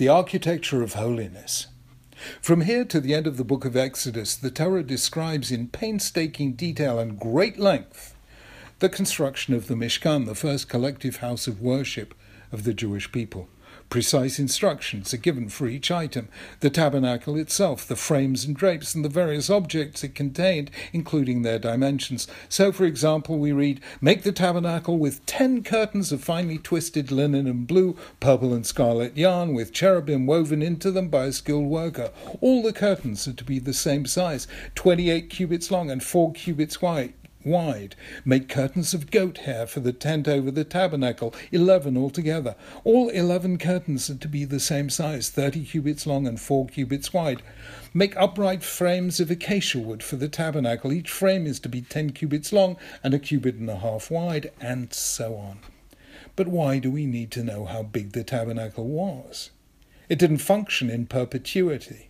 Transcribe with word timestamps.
the 0.00 0.08
architecture 0.08 0.82
of 0.82 0.94
holiness. 0.94 1.66
From 2.40 2.62
here 2.62 2.86
to 2.86 3.02
the 3.02 3.12
end 3.12 3.26
of 3.26 3.36
the 3.36 3.44
book 3.44 3.66
of 3.66 3.76
Exodus, 3.76 4.34
the 4.34 4.50
Torah 4.50 4.82
describes 4.82 5.52
in 5.52 5.68
painstaking 5.68 6.54
detail 6.54 6.98
and 6.98 7.20
great 7.20 7.58
length 7.58 8.16
the 8.78 8.88
construction 8.88 9.52
of 9.52 9.66
the 9.66 9.74
Mishkan, 9.74 10.24
the 10.24 10.34
first 10.34 10.70
collective 10.70 11.16
house 11.16 11.46
of 11.46 11.60
worship 11.60 12.14
of 12.50 12.64
the 12.64 12.72
Jewish 12.72 13.12
people. 13.12 13.50
Precise 13.90 14.38
instructions 14.38 15.12
are 15.12 15.16
given 15.16 15.48
for 15.48 15.66
each 15.66 15.90
item 15.90 16.28
the 16.60 16.70
tabernacle 16.70 17.36
itself, 17.36 17.84
the 17.88 17.96
frames 17.96 18.44
and 18.44 18.54
drapes, 18.54 18.94
and 18.94 19.04
the 19.04 19.08
various 19.08 19.50
objects 19.50 20.04
it 20.04 20.14
contained, 20.14 20.70
including 20.92 21.42
their 21.42 21.58
dimensions. 21.58 22.28
So, 22.48 22.70
for 22.70 22.84
example, 22.84 23.40
we 23.40 23.50
read 23.50 23.80
Make 24.00 24.22
the 24.22 24.30
tabernacle 24.30 24.96
with 24.96 25.26
ten 25.26 25.64
curtains 25.64 26.12
of 26.12 26.22
finely 26.22 26.56
twisted 26.56 27.10
linen 27.10 27.48
and 27.48 27.66
blue, 27.66 27.96
purple, 28.20 28.54
and 28.54 28.64
scarlet 28.64 29.16
yarn, 29.16 29.54
with 29.54 29.72
cherubim 29.72 30.24
woven 30.24 30.62
into 30.62 30.92
them 30.92 31.08
by 31.08 31.24
a 31.24 31.32
skilled 31.32 31.66
worker. 31.66 32.12
All 32.40 32.62
the 32.62 32.72
curtains 32.72 33.26
are 33.26 33.32
to 33.32 33.44
be 33.44 33.58
the 33.58 33.74
same 33.74 34.06
size, 34.06 34.46
28 34.76 35.28
cubits 35.30 35.72
long 35.72 35.90
and 35.90 36.00
4 36.00 36.32
cubits 36.32 36.80
wide 36.80 37.14
wide. 37.44 37.96
Make 38.24 38.48
curtains 38.48 38.92
of 38.94 39.10
goat 39.10 39.38
hair 39.38 39.66
for 39.66 39.80
the 39.80 39.92
tent 39.92 40.28
over 40.28 40.50
the 40.50 40.64
tabernacle, 40.64 41.34
eleven 41.50 41.96
altogether. 41.96 42.54
All 42.84 43.08
eleven 43.08 43.58
curtains 43.58 44.10
are 44.10 44.16
to 44.16 44.28
be 44.28 44.44
the 44.44 44.60
same 44.60 44.90
size, 44.90 45.30
thirty 45.30 45.64
cubits 45.64 46.06
long 46.06 46.26
and 46.26 46.40
four 46.40 46.66
cubits 46.66 47.12
wide. 47.12 47.42
Make 47.94 48.16
upright 48.16 48.62
frames 48.62 49.20
of 49.20 49.30
acacia 49.30 49.78
wood 49.78 50.02
for 50.02 50.16
the 50.16 50.28
tabernacle. 50.28 50.92
Each 50.92 51.10
frame 51.10 51.46
is 51.46 51.58
to 51.60 51.68
be 51.68 51.80
ten 51.80 52.10
cubits 52.10 52.52
long 52.52 52.76
and 53.02 53.14
a 53.14 53.18
cubit 53.18 53.56
and 53.56 53.70
a 53.70 53.76
half 53.76 54.10
wide, 54.10 54.52
and 54.60 54.92
so 54.92 55.36
on. 55.36 55.58
But 56.36 56.48
why 56.48 56.78
do 56.78 56.90
we 56.90 57.06
need 57.06 57.30
to 57.32 57.42
know 57.42 57.64
how 57.64 57.82
big 57.82 58.12
the 58.12 58.22
tabernacle 58.22 58.86
was? 58.86 59.50
It 60.08 60.18
didn't 60.18 60.38
function 60.38 60.90
in 60.90 61.06
perpetuity. 61.06 62.09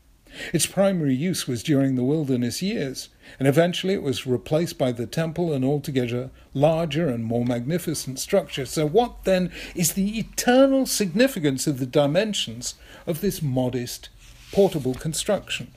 Its 0.53 0.67
primary 0.67 1.15
use 1.15 1.47
was 1.47 1.63
during 1.63 1.95
the 1.95 2.05
wilderness 2.05 2.63
years, 2.63 3.09
and 3.39 3.47
eventually 3.47 3.95
it 3.95 4.03
was 4.03 4.27
replaced 4.27 4.79
by 4.79 4.93
the 4.93 5.07
temple, 5.07 5.53
an 5.53 5.65
altogether 5.65 6.31
larger 6.55 7.09
and 7.09 7.25
more 7.25 7.45
magnificent 7.45 8.19
structure. 8.19 8.67
So, 8.67 8.87
what 8.87 9.25
then 9.25 9.51
is 9.75 9.93
the 9.93 10.19
eternal 10.19 10.87
significance 10.87 11.67
of 11.67 11.79
the 11.79 11.87
dimensions 11.87 12.75
of 13.07 13.21
this 13.21 13.43
modest, 13.43 14.09
portable 14.53 14.95
construction? 14.95 15.73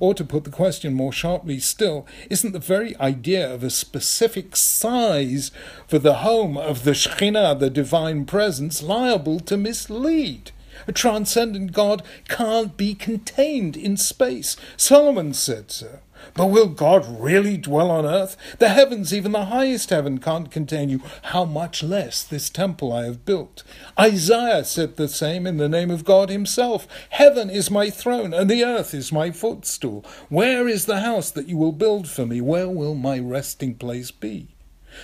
Or, 0.00 0.14
to 0.14 0.24
put 0.24 0.44
the 0.44 0.50
question 0.50 0.94
more 0.94 1.12
sharply 1.12 1.60
still, 1.60 2.06
isn't 2.28 2.52
the 2.52 2.58
very 2.58 2.96
idea 2.98 3.52
of 3.52 3.62
a 3.62 3.70
specific 3.70 4.56
size 4.56 5.52
for 5.86 5.98
the 5.98 6.14
home 6.14 6.56
of 6.56 6.84
the 6.84 6.90
Shekhinah, 6.90 7.60
the 7.60 7.70
divine 7.70 8.24
presence, 8.24 8.82
liable 8.82 9.38
to 9.40 9.56
mislead? 9.56 10.50
A 10.86 10.92
transcendent 10.92 11.72
God 11.72 12.02
can't 12.28 12.76
be 12.76 12.94
contained 12.94 13.76
in 13.76 13.96
space. 13.96 14.56
Solomon 14.76 15.32
said 15.32 15.70
so. 15.70 16.00
But 16.34 16.46
will 16.46 16.68
God 16.68 17.20
really 17.20 17.56
dwell 17.56 17.90
on 17.90 18.04
earth? 18.04 18.36
The 18.58 18.70
heavens, 18.70 19.12
even 19.14 19.32
the 19.32 19.46
highest 19.46 19.90
heaven, 19.90 20.18
can't 20.18 20.50
contain 20.50 20.88
you. 20.88 21.00
How 21.24 21.44
much 21.44 21.82
less 21.82 22.22
this 22.22 22.50
temple 22.50 22.92
I 22.92 23.04
have 23.04 23.24
built? 23.24 23.62
Isaiah 23.98 24.64
said 24.64 24.96
the 24.96 25.08
same 25.08 25.46
in 25.46 25.56
the 25.56 25.68
name 25.68 25.90
of 25.90 26.04
God 26.04 26.28
Himself. 26.28 26.86
Heaven 27.10 27.48
is 27.50 27.70
my 27.70 27.90
throne, 27.90 28.34
and 28.34 28.50
the 28.50 28.64
earth 28.64 28.92
is 28.94 29.12
my 29.12 29.30
footstool. 29.30 30.04
Where 30.28 30.68
is 30.68 30.86
the 30.86 31.00
house 31.00 31.30
that 31.30 31.48
you 31.48 31.56
will 31.56 31.72
build 31.72 32.08
for 32.08 32.26
me? 32.26 32.40
Where 32.40 32.68
will 32.68 32.94
my 32.94 33.18
resting 33.18 33.74
place 33.74 34.10
be? 34.10 34.48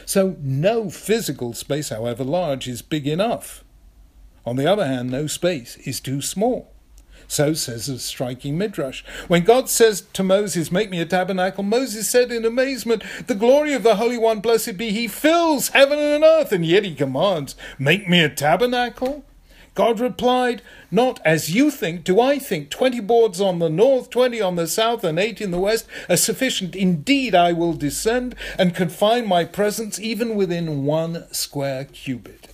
So, 0.07 0.37
no 0.41 0.89
physical 0.91 1.53
space, 1.53 1.91
however 1.91 2.25
large, 2.25 2.67
is 2.67 2.83
big 2.83 3.07
enough. 3.07 3.63
On 4.45 4.57
the 4.57 4.71
other 4.71 4.87
hand, 4.87 5.11
no 5.11 5.27
space 5.27 5.77
is 5.79 6.01
too 6.01 6.21
small. 6.21 6.73
So 7.29 7.55
says 7.55 7.89
a 7.89 7.99
striking 7.99 8.59
midrash. 8.59 9.03
When 9.27 9.45
God 9.45 9.71
says 9.71 10.03
to 10.13 10.23
Moses, 10.23 10.71
Make 10.71 10.91
me 10.91 11.01
a 11.01 11.07
tabernacle, 11.07 11.65
Moses 11.65 12.11
said 12.11 12.31
in 12.31 12.45
amazement, 12.45 13.03
The 13.27 13.35
glory 13.35 13.73
of 13.73 13.83
the 13.83 13.97
Holy 13.97 14.19
One, 14.19 14.41
blessed 14.41 14.77
be 14.77 14.91
He, 14.91 15.09
fills 15.09 15.69
heaven 15.69 15.99
and 15.99 16.25
earth, 16.25 16.53
and 16.53 16.67
yet 16.67 16.85
He 16.85 16.95
commands, 16.95 17.57
Make 17.79 18.09
me 18.09 18.21
a 18.21 18.29
tabernacle? 18.29 19.25
God 19.75 20.01
replied, 20.01 20.61
Not 20.91 21.21
as 21.25 21.55
you 21.55 21.71
think, 21.71 22.05
do 22.05 22.21
I 22.21 22.39
think. 22.39 22.69
Twenty 22.69 23.01
boards 23.01 23.41
on 23.41 23.59
the 23.59 23.71
north, 23.71 24.11
twenty 24.11 24.41
on 24.41 24.57
the 24.57 24.67
south, 24.67 25.03
and 25.03 25.19
eight 25.19 25.41
in 25.41 25.51
the 25.51 25.61
west 25.61 25.87
are 26.11 26.17
sufficient. 26.19 26.77
Indeed, 26.77 27.35
I 27.35 27.55
will 27.55 27.73
descend 27.73 28.35
and 28.59 28.75
confine 28.75 29.27
my 29.27 29.47
presence 29.47 29.99
even 29.99 30.35
within 30.35 30.85
one 30.85 31.33
square 31.33 31.87
cubit. 31.87 32.52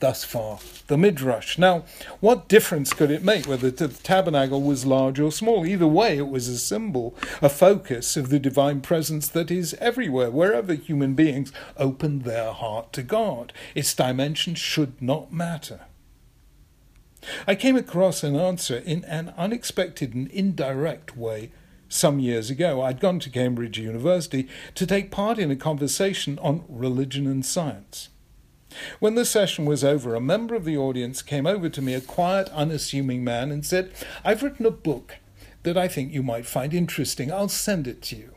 Thus 0.00 0.24
far, 0.24 0.58
the 0.88 0.98
Midrash. 0.98 1.56
Now, 1.56 1.84
what 2.20 2.48
difference 2.48 2.92
could 2.92 3.10
it 3.10 3.22
make 3.22 3.46
whether 3.46 3.70
the 3.70 3.88
tabernacle 3.88 4.60
was 4.60 4.84
large 4.84 5.20
or 5.20 5.30
small? 5.30 5.64
Either 5.64 5.86
way, 5.86 6.18
it 6.18 6.28
was 6.28 6.48
a 6.48 6.58
symbol, 6.58 7.16
a 7.40 7.48
focus 7.48 8.16
of 8.16 8.28
the 8.28 8.40
divine 8.40 8.80
presence 8.80 9.28
that 9.28 9.50
is 9.50 9.74
everywhere, 9.80 10.30
wherever 10.30 10.74
human 10.74 11.14
beings 11.14 11.52
open 11.76 12.20
their 12.20 12.52
heart 12.52 12.92
to 12.94 13.02
God. 13.02 13.52
Its 13.74 13.94
dimensions 13.94 14.58
should 14.58 15.00
not 15.00 15.32
matter. 15.32 15.80
I 17.46 17.54
came 17.54 17.76
across 17.76 18.22
an 18.22 18.36
answer 18.36 18.78
in 18.78 19.04
an 19.04 19.32
unexpected 19.36 20.12
and 20.12 20.28
indirect 20.28 21.16
way 21.16 21.50
some 21.88 22.18
years 22.18 22.50
ago. 22.50 22.82
I'd 22.82 23.00
gone 23.00 23.20
to 23.20 23.30
Cambridge 23.30 23.78
University 23.78 24.48
to 24.74 24.86
take 24.86 25.10
part 25.10 25.38
in 25.38 25.50
a 25.50 25.56
conversation 25.56 26.38
on 26.40 26.64
religion 26.68 27.26
and 27.26 27.46
science. 27.46 28.08
When 29.00 29.14
the 29.14 29.24
session 29.24 29.64
was 29.64 29.84
over, 29.84 30.14
a 30.14 30.20
member 30.20 30.54
of 30.54 30.64
the 30.64 30.76
audience 30.76 31.22
came 31.22 31.46
over 31.46 31.68
to 31.68 31.82
me, 31.82 31.94
a 31.94 32.00
quiet, 32.00 32.48
unassuming 32.50 33.24
man, 33.24 33.50
and 33.50 33.64
said, 33.64 33.92
I've 34.24 34.42
written 34.42 34.66
a 34.66 34.70
book 34.70 35.16
that 35.62 35.76
I 35.76 35.88
think 35.88 36.12
you 36.12 36.22
might 36.22 36.46
find 36.46 36.74
interesting. 36.74 37.32
I'll 37.32 37.48
send 37.48 37.86
it 37.86 38.02
to 38.02 38.16
you. 38.16 38.34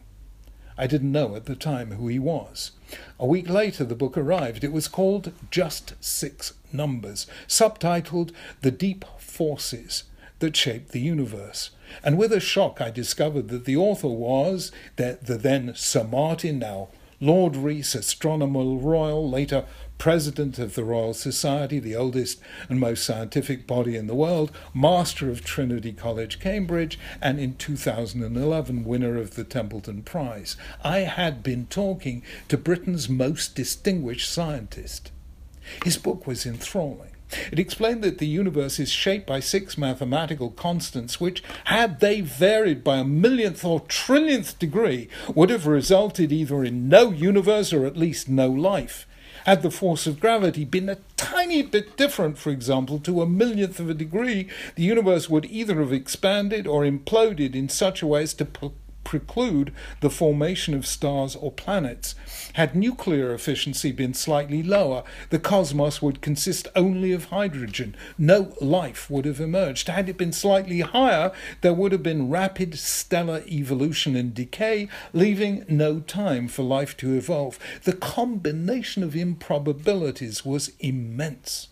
I 0.78 0.88
didn't 0.88 1.12
know 1.12 1.36
at 1.36 1.46
the 1.46 1.56
time 1.56 1.92
who 1.92 2.08
he 2.08 2.20
was. 2.20 2.72
A 3.20 3.26
week 3.26 3.50
later, 3.50 3.84
the 3.84 3.96
book 3.96 4.18
arrived. 4.18 4.64
It 4.64 4.72
was 4.72 4.88
called 4.88 5.34
Just 5.50 5.94
Six 6.00 6.54
Numbers, 6.72 7.26
subtitled 7.48 8.32
The 8.62 8.72
Deep 8.72 9.04
Forces 9.18 10.04
That 10.40 10.56
Shape 10.56 10.90
the 10.90 11.00
Universe. 11.00 11.72
And 12.04 12.18
with 12.18 12.32
a 12.32 12.40
shock, 12.40 12.80
I 12.80 12.92
discovered 12.92 13.48
that 13.50 13.66
the 13.66 13.78
author 13.78 14.08
was 14.08 14.72
the, 14.98 15.18
the 15.22 15.38
then 15.38 15.74
Sir 15.76 16.04
Martin, 16.04 16.60
now 16.60 16.90
Lord 17.20 17.56
Rees, 17.56 17.96
Astronomer 17.96 18.78
Royal, 18.78 19.28
later 19.28 19.66
President 19.98 20.60
of 20.60 20.76
the 20.76 20.84
Royal 20.84 21.14
Society, 21.14 21.80
the 21.80 21.96
oldest 21.96 22.40
and 22.70 22.80
most 22.80 23.04
scientific 23.04 23.66
body 23.66 23.96
in 23.96 24.08
the 24.08 24.16
world, 24.16 24.52
Master 24.74 25.30
of 25.30 25.44
Trinity 25.44 25.92
College, 25.92 26.40
Cambridge, 26.40 27.00
and 27.22 27.40
in 27.40 27.56
2011, 27.56 28.84
winner 28.84 29.18
of 29.18 29.36
the 29.36 29.44
Templeton 29.44 30.04
Prize. 30.04 30.56
I 30.84 31.00
had 31.00 31.42
been 31.42 31.66
talking 31.68 32.22
to 32.48 32.58
Britain's 32.58 33.10
most 33.10 33.56
distinguished 33.56 34.32
scientist. 34.32 35.12
His 35.84 35.98
book 35.98 36.28
was 36.28 36.46
enthralling. 36.46 37.12
It 37.52 37.60
explained 37.60 38.04
that 38.04 38.20
the 38.20 38.28
universe 38.28 38.80
is 38.80 38.90
shaped 38.90 39.28
by 39.28 39.42
six 39.42 39.78
mathematical 39.78 40.50
constants, 40.52 41.20
which, 41.20 41.44
had 41.66 42.00
they 42.00 42.22
varied 42.22 42.84
by 42.84 42.98
a 42.98 43.04
millionth 43.04 43.66
or 43.66 43.82
trillionth 43.82 44.58
degree, 44.60 45.10
would 45.36 45.50
have 45.50 45.68
resulted 45.68 46.32
either 46.32 46.64
in 46.64 46.88
no 46.88 47.12
universe 47.12 47.74
or 47.74 47.86
at 47.86 47.98
least 47.98 48.30
no 48.30 48.48
life. 48.48 49.06
Had 49.48 49.62
the 49.62 49.72
force 49.72 50.06
of 50.08 50.20
gravity 50.20 50.66
been 50.66 50.90
a 50.90 50.98
tiny 51.16 51.62
bit 51.62 51.96
different, 51.96 52.38
for 52.38 52.50
example, 52.50 53.00
to 53.00 53.22
a 53.22 53.26
millionth 53.26 53.80
of 53.80 53.90
a 53.90 53.94
degree, 53.94 54.50
the 54.76 54.84
universe 54.84 55.30
would 55.30 55.46
either 55.46 55.80
have 55.80 55.94
expanded 55.94 56.68
or 56.68 56.84
imploded 56.84 57.56
in 57.56 57.70
such 57.70 58.02
a 58.02 58.08
way 58.08 58.24
as 58.24 58.34
to 58.34 58.46
preclude 59.08 59.74
the 60.02 60.10
formation 60.10 60.74
of 60.74 60.86
stars 60.86 61.34
or 61.34 61.50
planets. 61.50 62.14
Had 62.56 62.76
nuclear 62.76 63.34
efficiency 63.34 63.94
been 63.94 64.14
slightly 64.14 64.62
lower, 64.62 65.04
the 65.30 65.40
cosmos 65.40 66.02
would 66.02 66.22
consist 66.22 66.68
only 66.76 67.14
of 67.14 67.26
hydrogen. 67.26 67.96
No 68.18 68.54
life 68.60 69.10
would 69.10 69.24
have 69.24 69.40
emerged. 69.40 69.88
Had 69.88 70.10
it 70.10 70.18
been 70.18 70.34
slightly 70.34 70.82
higher, 70.82 71.32
there 71.62 71.74
would 71.74 71.94
have 71.94 72.04
been 72.04 72.30
rapid 72.30 72.78
stellar 72.78 73.44
evolution 73.48 74.18
and 74.18 74.34
decay, 74.34 74.90
leaving 75.14 75.64
no 75.70 76.02
time 76.02 76.50
for 76.50 76.64
life 76.64 76.98
to 76.98 77.16
evolve. 77.16 77.58
The 77.86 77.94
combination 77.94 79.04
of 79.04 79.16
improbabilities 79.16 80.44
was 80.44 80.74
immense. 80.82 81.70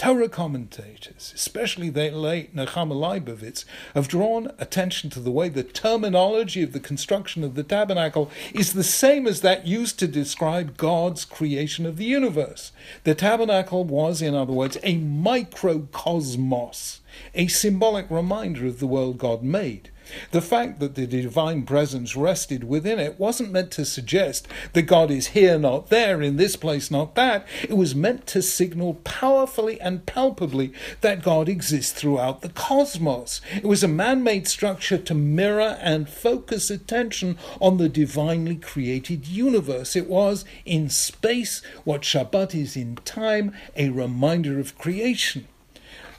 Torah 0.00 0.30
commentators, 0.30 1.30
especially 1.34 1.90
the 1.90 2.10
late 2.10 2.56
Nechama 2.56 2.94
Leibowitz, 2.94 3.66
have 3.94 4.08
drawn 4.08 4.50
attention 4.58 5.10
to 5.10 5.20
the 5.20 5.30
way 5.30 5.50
the 5.50 5.62
terminology 5.62 6.62
of 6.62 6.72
the 6.72 6.80
construction 6.80 7.44
of 7.44 7.54
the 7.54 7.62
tabernacle 7.62 8.30
is 8.54 8.72
the 8.72 8.82
same 8.82 9.26
as 9.26 9.42
that 9.42 9.66
used 9.66 9.98
to 9.98 10.08
describe 10.08 10.78
God's 10.78 11.26
creation 11.26 11.84
of 11.84 11.98
the 11.98 12.06
universe. 12.06 12.72
The 13.04 13.14
tabernacle 13.14 13.84
was, 13.84 14.22
in 14.22 14.34
other 14.34 14.54
words, 14.54 14.78
a 14.82 14.96
microcosmos, 14.96 17.00
a 17.34 17.48
symbolic 17.48 18.10
reminder 18.10 18.66
of 18.66 18.80
the 18.80 18.86
world 18.86 19.18
God 19.18 19.42
made. 19.42 19.90
The 20.30 20.40
fact 20.40 20.80
that 20.80 20.94
the 20.94 21.06
divine 21.06 21.64
presence 21.64 22.16
rested 22.16 22.64
within 22.64 22.98
it 22.98 23.18
wasn't 23.18 23.52
meant 23.52 23.70
to 23.72 23.84
suggest 23.84 24.48
that 24.72 24.82
God 24.82 25.10
is 25.10 25.28
here, 25.28 25.58
not 25.58 25.88
there, 25.88 26.22
in 26.22 26.36
this 26.36 26.56
place, 26.56 26.90
not 26.90 27.14
that. 27.14 27.46
It 27.62 27.76
was 27.76 27.94
meant 27.94 28.26
to 28.28 28.42
signal 28.42 28.94
powerfully 29.04 29.80
and 29.80 30.06
palpably 30.06 30.72
that 31.00 31.22
God 31.22 31.48
exists 31.48 31.92
throughout 31.92 32.42
the 32.42 32.48
cosmos. 32.48 33.40
It 33.56 33.66
was 33.66 33.82
a 33.82 33.88
man 33.88 34.22
made 34.22 34.48
structure 34.48 34.98
to 34.98 35.14
mirror 35.14 35.78
and 35.80 36.08
focus 36.08 36.70
attention 36.70 37.38
on 37.60 37.76
the 37.76 37.88
divinely 37.88 38.56
created 38.56 39.26
universe. 39.26 39.96
It 39.96 40.08
was 40.08 40.44
in 40.64 40.88
space 40.90 41.62
what 41.84 42.02
Shabbat 42.02 42.54
is 42.54 42.76
in 42.76 42.96
time, 42.96 43.54
a 43.76 43.90
reminder 43.90 44.58
of 44.58 44.76
creation. 44.78 45.46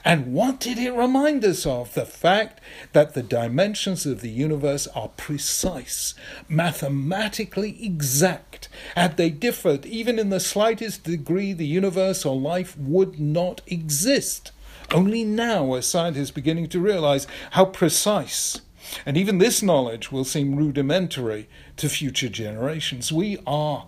And 0.04 0.32
what 0.32 0.58
did 0.58 0.78
it 0.78 0.92
remind 0.92 1.44
us 1.44 1.64
of? 1.64 1.94
The 1.94 2.04
fact 2.04 2.60
that 2.92 3.14
the 3.14 3.22
dimensions 3.22 4.04
of 4.04 4.20
the 4.20 4.30
universe 4.30 4.88
are 4.88 5.08
precise, 5.08 6.14
mathematically 6.48 7.84
exact. 7.84 8.68
Had 8.96 9.16
they 9.16 9.30
differed 9.30 9.86
even 9.86 10.18
in 10.18 10.30
the 10.30 10.40
slightest 10.40 11.04
degree, 11.04 11.52
the 11.52 11.66
universe 11.66 12.24
or 12.24 12.34
life 12.34 12.76
would 12.76 13.20
not 13.20 13.60
exist. 13.66 14.50
Only 14.90 15.24
now 15.24 15.72
are 15.72 15.82
scientists 15.82 16.32
beginning 16.32 16.68
to 16.70 16.80
realize 16.80 17.28
how 17.52 17.66
precise. 17.66 18.60
And 19.06 19.16
even 19.16 19.38
this 19.38 19.62
knowledge 19.62 20.10
will 20.10 20.24
seem 20.24 20.56
rudimentary 20.56 21.48
to 21.76 21.88
future 21.88 22.28
generations. 22.28 23.12
We 23.12 23.38
are 23.46 23.86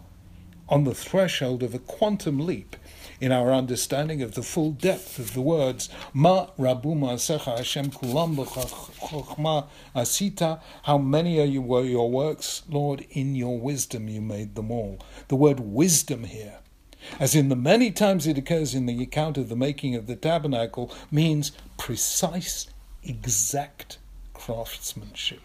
on 0.69 0.85
the 0.85 0.95
threshold 0.95 1.63
of 1.63 1.75
a 1.75 1.79
quantum 1.79 2.39
leap 2.39 2.77
in 3.25 3.33
our 3.33 3.55
understanding 3.55 4.21
of 4.21 4.35
the 4.35 4.43
full 4.43 4.73
depth 4.73 5.19
of 5.19 5.33
the 5.33 5.41
words 5.41 5.89
Ma 6.13 6.49
Rabu 6.59 6.95
Ma'asecha 6.95 7.57
Hashem 7.57 7.91
Kulam 7.91 8.37
B'Chochma 8.37 9.67
Asita. 9.97 10.61
How 10.83 10.99
many 10.99 11.41
are 11.41 11.47
you 11.47 11.63
were 11.63 11.85
your 11.85 12.11
works, 12.11 12.65
Lord? 12.69 13.07
In 13.13 13.35
your 13.35 13.59
wisdom 13.59 14.11
you 14.11 14.21
made 14.21 14.57
them 14.57 14.71
all. 14.71 14.99
The 15.29 15.37
word 15.37 15.61
wisdom 15.61 16.25
here, 16.25 16.59
as 17.19 17.35
in 17.35 17.49
the 17.49 17.57
many 17.57 17.91
times 17.91 18.27
it 18.27 18.37
occurs 18.37 18.75
in 18.75 18.85
the 18.85 19.03
account 19.03 19.39
of 19.39 19.49
the 19.49 19.57
making 19.57 19.95
of 19.95 20.07
the 20.07 20.17
tabernacle, 20.17 20.93
means 21.11 21.53
precise, 21.79 22.67
exact 23.03 23.97
craftsmanship. 24.35 25.44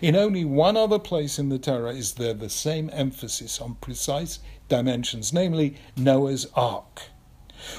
In 0.00 0.16
only 0.16 0.44
one 0.44 0.76
other 0.76 0.98
place 0.98 1.38
in 1.38 1.48
the 1.48 1.58
Torah 1.58 1.92
is 1.92 2.14
there 2.14 2.34
the 2.34 2.48
same 2.48 2.90
emphasis 2.92 3.60
on 3.60 3.76
precise 3.76 4.40
dimensions, 4.68 5.32
namely 5.32 5.76
Noah's 5.96 6.46
Ark. 6.54 7.02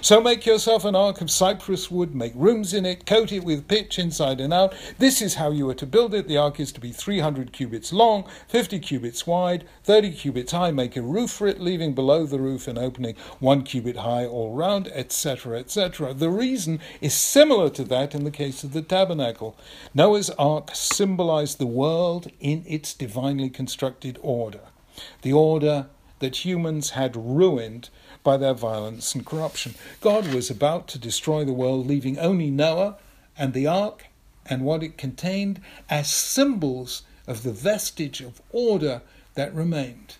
So 0.01 0.21
make 0.21 0.45
yourself 0.45 0.85
an 0.85 0.95
ark 0.95 1.21
of 1.21 1.31
cypress 1.31 1.89
wood, 1.91 2.15
make 2.15 2.33
rooms 2.35 2.73
in 2.73 2.85
it, 2.85 3.05
coat 3.05 3.31
it 3.31 3.43
with 3.43 3.67
pitch 3.67 3.99
inside 3.99 4.39
and 4.39 4.53
out. 4.53 4.75
This 4.97 5.21
is 5.21 5.35
how 5.35 5.51
you 5.51 5.69
are 5.69 5.75
to 5.75 5.85
build 5.85 6.13
it. 6.13 6.27
The 6.27 6.37
ark 6.37 6.59
is 6.59 6.71
to 6.73 6.79
be 6.79 6.91
300 6.91 7.51
cubits 7.51 7.93
long, 7.93 8.25
50 8.47 8.79
cubits 8.79 9.25
wide, 9.27 9.65
30 9.83 10.11
cubits 10.11 10.51
high. 10.51 10.71
Make 10.71 10.95
a 10.95 11.01
roof 11.01 11.31
for 11.31 11.47
it, 11.47 11.59
leaving 11.59 11.93
below 11.93 12.25
the 12.25 12.39
roof 12.39 12.67
an 12.67 12.77
opening 12.77 13.15
one 13.39 13.63
cubit 13.63 13.97
high 13.97 14.25
all 14.25 14.53
round, 14.53 14.87
etc., 14.93 15.59
etc. 15.59 16.13
The 16.13 16.29
reason 16.29 16.79
is 17.01 17.13
similar 17.13 17.69
to 17.71 17.83
that 17.85 18.15
in 18.15 18.23
the 18.23 18.31
case 18.31 18.63
of 18.63 18.73
the 18.73 18.81
tabernacle. 18.81 19.57
Noah's 19.93 20.29
ark 20.31 20.71
symbolized 20.73 21.57
the 21.57 21.67
world 21.67 22.31
in 22.39 22.63
its 22.67 22.93
divinely 22.93 23.49
constructed 23.49 24.19
order. 24.21 24.61
The 25.21 25.33
order 25.33 25.87
that 26.19 26.45
humans 26.45 26.91
had 26.91 27.15
ruined 27.15 27.89
by 28.23 28.37
their 28.37 28.53
violence 28.53 29.13
and 29.13 29.25
corruption. 29.25 29.75
God 30.01 30.33
was 30.33 30.49
about 30.49 30.87
to 30.89 30.99
destroy 30.99 31.45
the 31.45 31.53
world, 31.53 31.87
leaving 31.87 32.17
only 32.17 32.49
Noah 32.49 32.97
and 33.37 33.53
the 33.53 33.67
ark 33.67 34.05
and 34.45 34.63
what 34.63 34.83
it 34.83 34.97
contained 34.97 35.61
as 35.89 36.09
symbols 36.09 37.03
of 37.27 37.43
the 37.43 37.51
vestige 37.51 38.21
of 38.21 38.41
order 38.51 39.01
that 39.35 39.53
remained, 39.53 40.15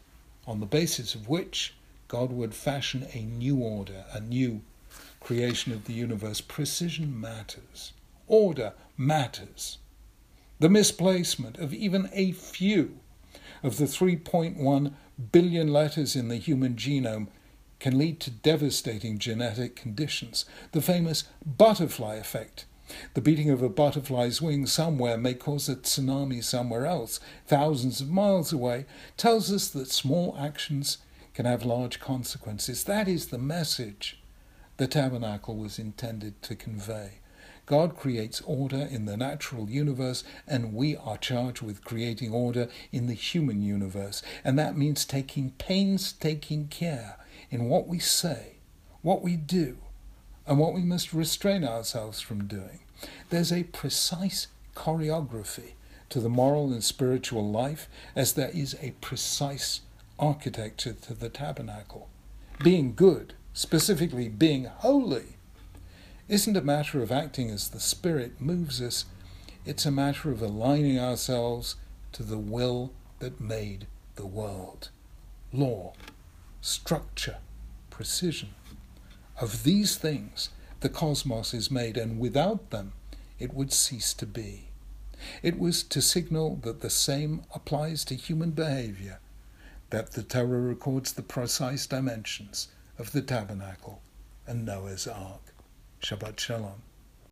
on 0.46 0.60
the 0.60 0.66
basis 0.66 1.16
of 1.16 1.28
which 1.28 1.74
God 2.08 2.32
would 2.32 2.54
fashion 2.54 3.08
a 3.14 3.22
new 3.22 3.58
order, 3.58 4.06
a 4.12 4.20
new 4.20 4.62
creation 5.20 5.74
of 5.74 5.86
the 5.86 5.94
universe. 5.94 6.42
Precision 6.42 7.20
matters, 7.20 7.94
order 8.28 8.74
matters. 8.98 9.78
The 10.60 10.70
misplacement 10.70 11.58
of 11.58 11.74
even 11.74 12.10
a 12.14 12.32
few 12.32 13.00
of 13.64 13.78
the 13.78 13.86
3.1 13.86 14.94
billion 15.32 15.72
letters 15.74 16.16
in 16.16 16.28
the 16.28 16.38
human 16.38 16.76
genome 16.76 17.28
can 17.80 17.98
lead 17.98 18.20
to 18.20 18.32
devastating 18.32 19.18
genetic 19.18 19.76
conditions. 19.76 20.46
The 20.72 20.82
famous 20.82 21.26
butterfly 21.46 22.16
effect. 22.16 22.66
The 23.14 23.22
beating 23.22 23.50
of 23.50 23.62
a 23.62 23.70
butterfly's 23.70 24.42
wing 24.42 24.66
somewhere 24.66 25.18
may 25.18 25.34
cause 25.34 25.68
a 25.68 25.76
tsunami 25.76 26.44
somewhere 26.44 26.86
else, 26.86 27.20
thousands 27.46 28.00
of 28.00 28.10
miles 28.10 28.54
away, 28.54 28.86
tells 29.18 29.52
us 29.52 29.68
that 29.70 29.92
small 29.92 30.36
actions 30.40 31.00
can 31.34 31.46
have 31.46 31.66
large 31.66 32.00
consequences. 32.00 32.86
That 32.86 33.08
is 33.08 33.28
the 33.28 33.38
message 33.38 34.20
the 34.78 34.88
tabernacle 34.88 35.56
was 35.56 35.78
intended 35.78 36.42
to 36.44 36.56
convey. 36.56 37.20
God 37.68 37.98
creates 37.98 38.42
order 38.46 38.88
in 38.90 39.06
the 39.06 39.18
natural 39.18 39.70
universe, 39.70 40.24
and 40.48 40.74
we 40.74 40.96
are 40.96 41.18
charged 41.18 41.62
with 41.62 41.84
creating 41.84 42.32
order 42.32 42.70
in 42.94 43.08
the 43.08 43.14
human 43.14 43.62
universe. 43.62 44.24
And 44.44 44.58
that 44.58 44.78
means 44.78 45.04
taking 45.04 45.52
painstaking 45.58 46.70
care 46.70 47.18
in 47.52 47.66
what 47.66 47.86
we 47.86 48.00
say, 48.00 48.56
what 49.02 49.22
we 49.22 49.36
do, 49.36 49.78
and 50.48 50.58
what 50.58 50.74
we 50.74 50.82
must 50.82 51.14
restrain 51.14 51.66
ourselves 51.66 52.22
from 52.22 52.48
doing. 52.48 52.80
There's 53.30 53.52
a 53.52 53.64
precise 53.64 54.48
choreography 54.74 55.74
to 56.10 56.22
the 56.22 56.30
moral 56.30 56.72
and 56.72 56.84
spiritual 56.84 57.52
life 57.52 57.90
as 58.16 58.34
there 58.34 58.52
is 58.54 58.78
a 58.82 58.92
precise 59.02 59.82
architecture 60.18 60.94
to 60.94 61.14
the 61.14 61.28
tabernacle. 61.28 62.08
Being 62.64 62.96
good, 62.96 63.34
specifically 63.54 64.30
being 64.30 64.66
holy, 64.66 65.37
isn't 66.30 66.58
a 66.58 66.62
matter 66.62 67.02
of 67.02 67.12
acting 67.12 67.50
as 67.50 67.70
the 67.70 67.80
Spirit 67.80 68.42
moves 68.42 68.82
us, 68.82 69.06
it's 69.66 69.86
a 69.86 69.92
matter 69.92 70.32
of 70.32 70.42
aligning 70.42 71.00
ourselves 71.00 71.76
to 72.12 72.24
the 72.24 72.38
will 72.38 72.92
that 73.20 73.40
made 73.40 73.88
the 74.16 74.26
world. 74.26 74.90
Law, 75.54 75.94
structure, 76.62 77.38
precision. 77.90 78.50
Of 79.40 79.64
these 79.64 79.96
things, 79.96 80.50
the 80.82 80.90
cosmos 80.90 81.54
is 81.54 81.72
made, 81.72 81.98
and 81.98 82.20
without 82.20 82.72
them, 82.72 82.94
it 83.40 83.54
would 83.54 83.72
cease 83.72 84.14
to 84.16 84.26
be. 84.26 84.70
It 85.42 85.58
was 85.58 85.84
to 85.84 86.02
signal 86.02 86.58
that 86.64 86.82
the 86.82 86.90
same 86.90 87.44
applies 87.54 88.04
to 88.06 88.16
human 88.16 88.52
behavior 88.52 89.20
that 89.90 90.12
the 90.12 90.24
Torah 90.24 90.60
records 90.60 91.14
the 91.14 91.22
precise 91.22 91.88
dimensions 91.88 92.68
of 93.00 93.14
the 93.14 93.22
tabernacle 93.22 94.02
and 94.46 94.66
Noah's 94.66 95.08
ark. 95.08 95.54
Shabbat 96.08 96.40
Shalom. 96.40 96.87